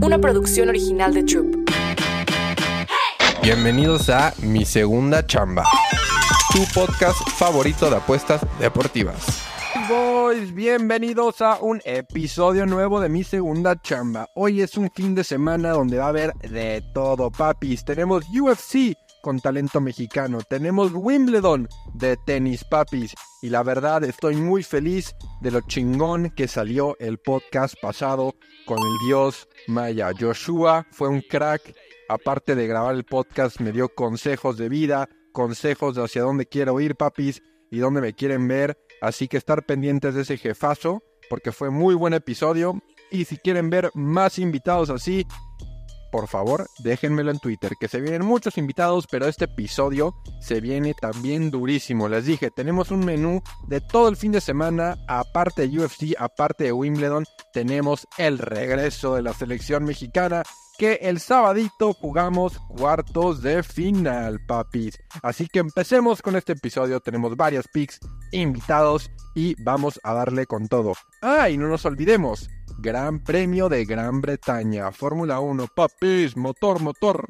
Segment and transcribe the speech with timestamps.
[0.00, 1.70] una producción original de Troop.
[3.42, 5.64] Bienvenidos a Mi Segunda Chamba,
[6.52, 9.42] tu podcast favorito de apuestas deportivas.
[9.88, 14.28] Boys, bienvenidos a un episodio nuevo de Mi Segunda Chamba.
[14.34, 17.84] Hoy es un fin de semana donde va a haber de todo, papis.
[17.84, 23.14] Tenemos UFC con talento mexicano, tenemos Wimbledon de tenis, papis.
[23.42, 28.36] Y la verdad estoy muy feliz de lo chingón que salió el podcast pasado
[28.66, 30.12] con el dios Maya.
[30.18, 31.74] Joshua fue un crack.
[32.08, 36.78] Aparte de grabar el podcast, me dio consejos de vida, consejos de hacia dónde quiero
[36.78, 38.78] ir, papis, y dónde me quieren ver.
[39.00, 42.80] Así que estar pendientes de ese jefazo, porque fue muy buen episodio.
[43.10, 45.26] Y si quieren ver más invitados así,
[46.12, 50.92] por favor, déjenmelo en Twitter, que se vienen muchos invitados, pero este episodio se viene
[50.94, 52.08] también durísimo.
[52.08, 56.64] Les dije, tenemos un menú de todo el fin de semana, aparte de UFC, aparte
[56.64, 60.42] de Wimbledon, tenemos el regreso de la selección mexicana,
[60.78, 64.98] que el sabadito jugamos cuartos de final, papis.
[65.22, 68.00] Así que empecemos con este episodio, tenemos varias picks,
[68.32, 70.92] invitados y vamos a darle con todo.
[71.22, 77.28] Ah, y no nos olvidemos, Gran Premio de Gran Bretaña, Fórmula 1, papis, motor, motor.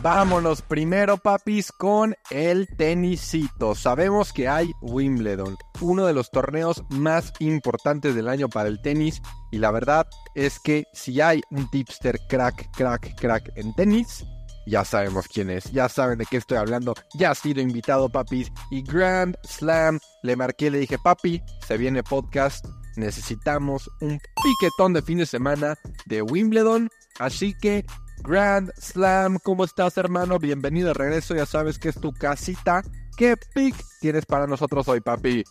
[0.00, 3.74] Vámonos primero, papis, con el tenisito.
[3.74, 9.20] Sabemos que hay Wimbledon, uno de los torneos más importantes del año para el tenis.
[9.50, 14.24] Y la verdad es que si hay un tipster crack, crack, crack en tenis,
[14.66, 18.50] ya sabemos quién es, ya saben de qué estoy hablando, ya ha sido invitado, papis.
[18.70, 25.02] Y Grand Slam, le marqué, le dije, papi, se viene podcast, necesitamos un piquetón de
[25.02, 25.76] fin de semana
[26.06, 26.88] de Wimbledon.
[27.18, 27.84] Así que,
[28.22, 30.38] Grand Slam, ¿cómo estás, hermano?
[30.38, 32.82] Bienvenido de regreso, ya sabes que es tu casita.
[33.16, 35.44] ¿Qué pick tienes para nosotros hoy, papi?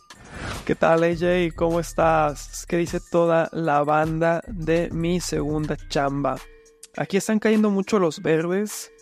[0.66, 1.54] ¿Qué tal, AJ?
[1.54, 2.66] ¿Cómo estás?
[2.66, 6.36] ¿Qué dice toda la banda de mi segunda chamba?
[6.96, 8.92] Aquí están cayendo mucho los verdes.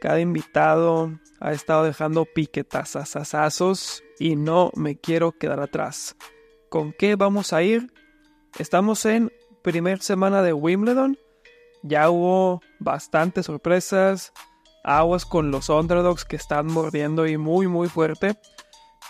[0.00, 6.16] Cada invitado ha estado dejando piquetazazazazos y no me quiero quedar atrás.
[6.74, 7.94] ¿Con qué vamos a ir?
[8.58, 9.30] Estamos en
[9.62, 11.16] primer semana de Wimbledon.
[11.84, 14.32] Ya hubo bastantes sorpresas.
[14.82, 18.36] Aguas con los underdogs que están mordiendo y muy muy fuerte.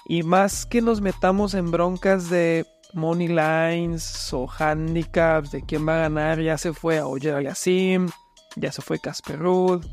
[0.05, 5.95] Y más que nos metamos en broncas de money lines o handicaps de quién va
[5.95, 8.11] a ganar, ya se fue a Oyer Yassim,
[8.57, 9.87] ya se fue Casper Ruud,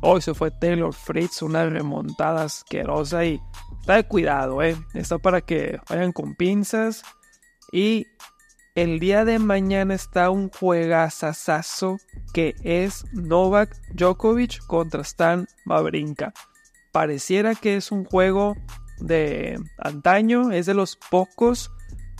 [0.00, 3.38] hoy se fue Taylor Fritz, una remontada asquerosa y
[3.80, 4.78] está de cuidado, eh.
[4.94, 7.04] Está para que vayan con pinzas.
[7.72, 8.06] Y
[8.74, 11.98] el día de mañana está un juegazazazo
[12.32, 16.32] que es Novak Djokovic contra Stan Wawrinka.
[16.92, 18.56] Pareciera que es un juego
[19.00, 21.70] de antaño, es de los pocos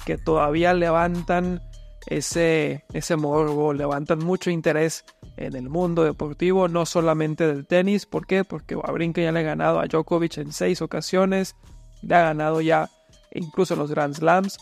[0.04, 1.62] que todavía levantan
[2.06, 5.04] ese, ese morbo, levantan mucho interés
[5.36, 8.06] en el mundo deportivo, no solamente del tenis.
[8.06, 8.44] ¿Por qué?
[8.44, 11.54] Porque Wawrinka ya le ha ganado a Djokovic en seis ocasiones,
[12.03, 12.88] le ha ganado ya
[13.32, 14.59] incluso en los Grand Slams.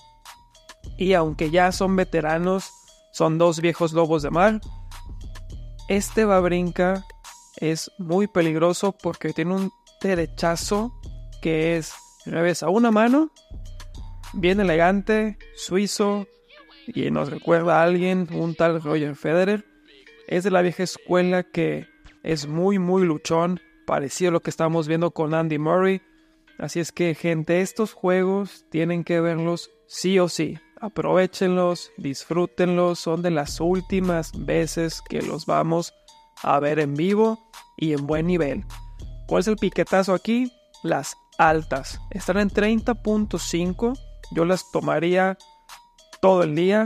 [0.96, 2.70] Y aunque ya son veteranos,
[3.12, 4.60] son dos viejos lobos de mar.
[5.88, 7.04] Este Wawrinka
[7.56, 10.92] es muy peligroso porque tiene un derechazo
[11.40, 11.92] que es
[12.26, 13.30] revés a una mano,
[14.32, 16.26] bien elegante, suizo,
[16.86, 19.64] y nos recuerda a alguien, un tal Roger Federer.
[20.28, 21.86] Es de la vieja escuela que
[22.22, 26.02] es muy, muy luchón, parecido a lo que estamos viendo con Andy Murray.
[26.58, 30.58] Así es que, gente, estos juegos tienen que verlos sí o sí.
[30.80, 35.94] Aprovechenlos, disfrútenlos, son de las últimas veces que los vamos
[36.42, 37.38] a ver en vivo
[37.76, 38.64] y en buen nivel.
[39.26, 40.52] ¿Cuál es el piquetazo aquí?
[40.82, 42.00] Las altas.
[42.10, 43.98] Están en 30.5.
[44.32, 45.38] Yo las tomaría
[46.20, 46.84] todo el día.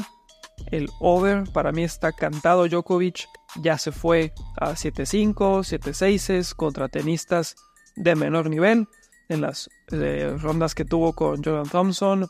[0.70, 2.68] El over para mí está cantado.
[2.68, 7.56] Djokovic ya se fue a 7-5, 7-6 contra tenistas
[7.96, 8.86] de menor nivel
[9.28, 12.28] en las eh, rondas que tuvo con Jordan Thompson.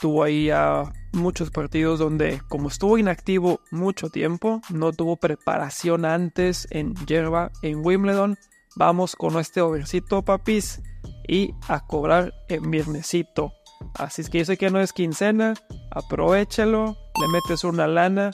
[0.00, 6.68] Tuvo ahí a muchos partidos donde, como estuvo inactivo mucho tiempo, no tuvo preparación antes
[6.70, 8.36] en yerba en Wimbledon.
[8.76, 10.82] Vamos con este overcito, papis,
[11.26, 13.52] y a cobrar en viernesito.
[13.94, 15.54] Así es que yo sé que no es quincena,
[15.90, 18.30] aprovechalo, le metes una lana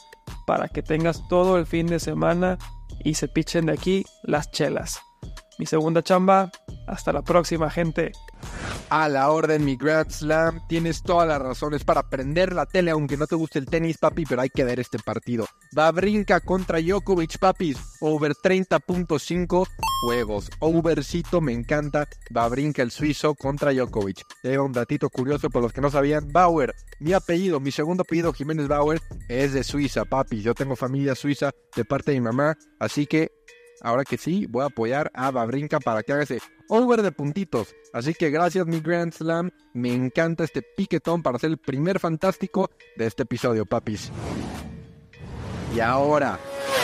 [0.47, 2.59] para que tengas todo el fin de semana
[3.05, 5.01] y se pichen de aquí las chelas.
[5.59, 6.51] Mi segunda chamba,
[6.87, 8.13] hasta la próxima gente.
[8.95, 10.61] A la orden, mi Grand Slam.
[10.69, 14.27] Tienes todas las razones para prender la tele, aunque no te guste el tenis, papi,
[14.27, 15.47] pero hay que ver este partido.
[15.73, 17.79] Babrinka contra Djokovic, papis.
[18.01, 19.67] Over 30.5
[20.03, 20.51] juegos.
[20.59, 22.07] Overcito, me encanta.
[22.29, 24.27] Babrinka, el suizo, contra Djokovic.
[24.43, 26.31] Lleva un datito curioso por los que no sabían.
[26.31, 30.45] Bauer, mi apellido, mi segundo apellido, Jiménez Bauer, es de Suiza, papis.
[30.45, 33.31] Yo tengo familia suiza de parte de mi mamá, así que
[33.83, 37.75] ahora que sí, voy a apoyar a Babrinka para que haga ese over de puntitos.
[37.93, 42.71] Así que gracias mi Grand Slam, me encanta este piquetón para ser el primer fantástico
[42.97, 44.11] de este episodio, papis.
[45.75, 46.39] Y ahora,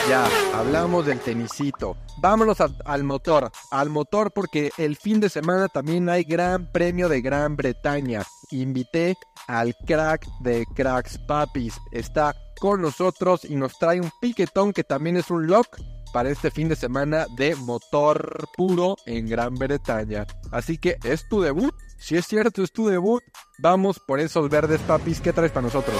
[0.09, 1.95] ya, hablamos del tenisito.
[2.17, 7.21] Vámonos al motor, al motor porque el fin de semana también hay Gran Premio de
[7.21, 8.23] Gran Bretaña.
[8.51, 9.15] Invité
[9.47, 11.75] al crack de cracks, papis.
[11.91, 15.79] Está con nosotros y nos trae un piquetón que también es un lock
[16.11, 20.25] para este fin de semana de motor puro en Gran Bretaña.
[20.51, 21.73] Así que es tu debut.
[21.97, 23.23] Si es cierto, es tu debut.
[23.59, 25.21] Vamos por esos verdes papis.
[25.21, 25.97] ¿Qué traes para nosotros?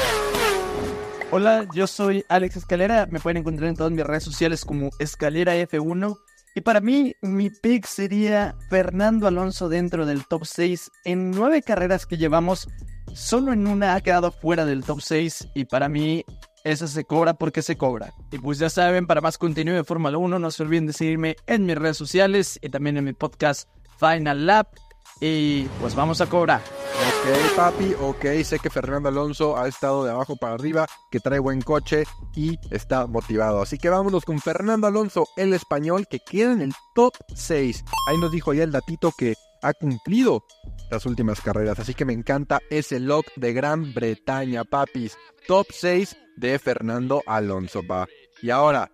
[1.31, 3.07] Hola, yo soy Alex Escalera.
[3.09, 6.17] Me pueden encontrar en todas mis redes sociales como Escalera F1.
[6.55, 10.91] Y para mí, mi pick sería Fernando Alonso dentro del top 6.
[11.05, 12.67] En nueve carreras que llevamos,
[13.13, 15.49] solo en una ha quedado fuera del top 6.
[15.53, 16.25] Y para mí,
[16.63, 18.13] esa se cobra porque se cobra.
[18.31, 21.35] Y pues ya saben, para más contenido de Fórmula 1, no se olviden de seguirme
[21.47, 23.69] en mis redes sociales y también en mi podcast
[23.99, 24.67] Final Lap.
[25.21, 26.61] Y pues vamos a cobrar.
[26.61, 28.25] Ok, papi, ok.
[28.43, 32.03] Sé que Fernando Alonso ha estado de abajo para arriba, que trae buen coche
[32.35, 33.61] y está motivado.
[33.61, 37.83] Así que vámonos con Fernando Alonso, el español, que queda en el top 6.
[38.07, 40.45] Ahí nos dijo ya el datito que ha cumplido
[40.89, 41.79] las últimas carreras.
[41.79, 45.17] Así que me encanta ese lock de Gran Bretaña, papis.
[45.47, 48.07] Top 6 de Fernando Alonso, va.
[48.41, 48.91] Y ahora,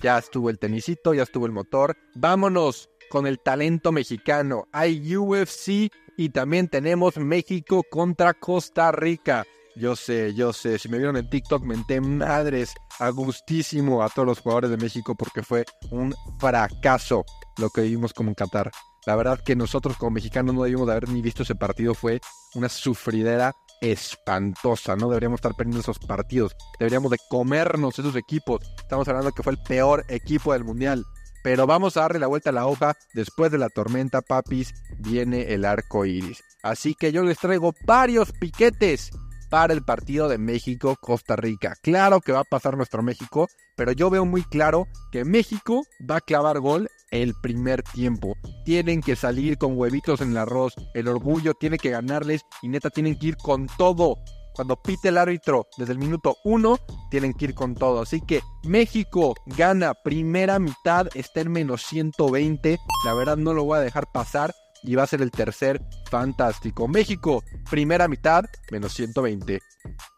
[0.00, 1.96] ya estuvo el tenisito, ya estuvo el motor.
[2.14, 4.66] Vámonos con el talento mexicano.
[4.72, 9.44] Hay UFC y también tenemos México contra Costa Rica.
[9.76, 14.26] Yo sé, yo sé, si me vieron en TikTok menté madres a gustísimo a todos
[14.26, 17.26] los jugadores de México porque fue un fracaso
[17.58, 18.70] lo que vimos como en Qatar.
[19.04, 22.20] La verdad que nosotros como mexicanos no debimos de haber ni visto ese partido, fue
[22.54, 24.96] una sufridera espantosa.
[24.96, 26.56] No deberíamos estar perdiendo esos partidos.
[26.78, 28.60] Deberíamos de comernos esos equipos.
[28.78, 31.04] Estamos hablando que fue el peor equipo del mundial.
[31.42, 32.94] Pero vamos a darle la vuelta a la hoja.
[33.14, 36.42] Después de la tormenta, papis, viene el arco iris.
[36.62, 39.10] Así que yo les traigo varios piquetes
[39.48, 41.74] para el partido de México-Costa Rica.
[41.82, 46.16] Claro que va a pasar nuestro México, pero yo veo muy claro que México va
[46.16, 48.36] a clavar gol el primer tiempo.
[48.64, 50.74] Tienen que salir con huevitos en el arroz.
[50.94, 54.18] El orgullo tiene que ganarles y neta tienen que ir con todo.
[54.54, 56.78] Cuando pite el árbitro desde el minuto 1,
[57.10, 58.00] tienen que ir con todo.
[58.00, 62.78] Así que México gana primera mitad, está en menos 120.
[63.04, 65.80] La verdad no lo voy a dejar pasar y va a ser el tercer
[66.10, 66.88] fantástico.
[66.88, 69.60] México, primera mitad, menos 120.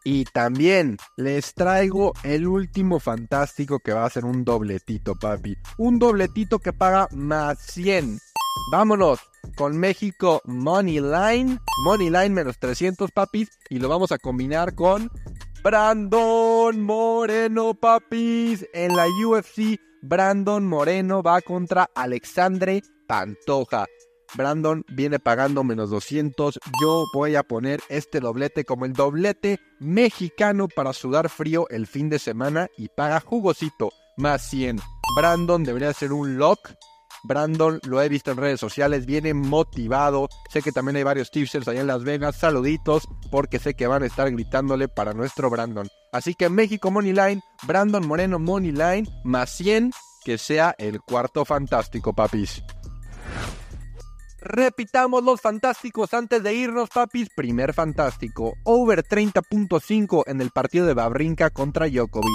[0.03, 5.57] Y también les traigo el último fantástico que va a ser un dobletito, papi.
[5.77, 8.19] Un dobletito que paga más 100.
[8.71, 9.19] Vámonos
[9.55, 11.59] con México Money Line.
[11.83, 13.49] Money Line menos 300, papis.
[13.69, 15.09] Y lo vamos a combinar con
[15.63, 18.67] Brandon Moreno, papis.
[18.73, 23.85] En la UFC, Brandon Moreno va contra Alexandre Pantoja.
[24.35, 26.59] Brandon viene pagando menos 200.
[26.81, 32.09] Yo voy a poner este doblete como el doblete mexicano para sudar frío el fin
[32.09, 34.79] de semana y paga jugosito más 100.
[35.15, 36.71] Brandon debería ser un lock.
[37.23, 40.29] Brandon lo he visto en redes sociales, viene motivado.
[40.49, 42.37] Sé que también hay varios tipsters allá en Las Vegas.
[42.37, 45.87] Saluditos, porque sé que van a estar gritándole para nuestro Brandon.
[46.13, 49.91] Así que México Money Line, Brandon Moreno Money Line, más 100,
[50.23, 52.63] que sea el cuarto fantástico, papis.
[54.51, 57.29] Repitamos los fantásticos antes de irnos, papis.
[57.35, 62.25] Primer fantástico, over 30.5 en el partido de Babrinka contra Djokovic.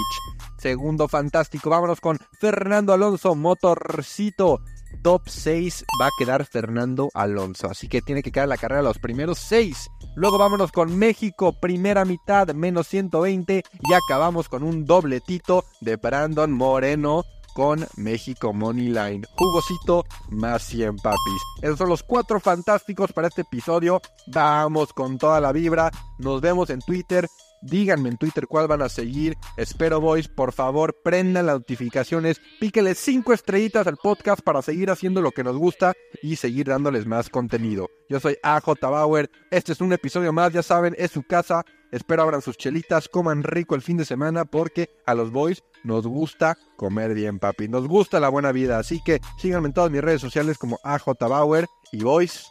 [0.57, 4.61] Segundo fantástico, vámonos con Fernando Alonso, motorcito.
[5.03, 8.97] Top 6 va a quedar Fernando Alonso, así que tiene que quedar la carrera los
[8.97, 9.89] primeros 6.
[10.15, 13.61] Luego vámonos con México, primera mitad, menos 120.
[13.81, 17.25] Y acabamos con un dobletito de Brandon Moreno
[17.55, 19.25] con México Money Line.
[19.37, 21.41] Jugosito más 100 papis.
[21.61, 24.01] Esos son los cuatro fantásticos para este episodio.
[24.27, 25.89] Vamos con toda la vibra.
[26.19, 27.25] Nos vemos en Twitter.
[27.61, 29.37] Díganme en Twitter cuál van a seguir.
[29.55, 32.41] Espero, boys, por favor, prendan las notificaciones.
[32.59, 37.07] Píquele 5 estrellitas al podcast para seguir haciendo lo que nos gusta y seguir dándoles
[37.07, 37.89] más contenido.
[38.09, 39.31] Yo soy AJ Bauer.
[39.49, 41.63] Este es un episodio más, ya saben, es su casa.
[41.91, 46.07] Espero abran sus chelitas, coman rico el fin de semana porque a los boys nos
[46.07, 47.67] gusta comer bien, papi.
[47.67, 48.79] Nos gusta la buena vida.
[48.79, 52.47] Así que síganme en todas mis redes sociales como AJ Bauer y boys.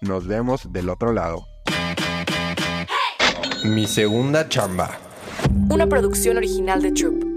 [0.00, 1.44] Nos vemos del otro lado.
[3.64, 4.98] Mi segunda chamba.
[5.70, 7.33] Una producción original de Troop.